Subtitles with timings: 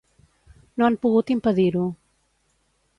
[0.79, 1.87] No han pogut impedir-ho.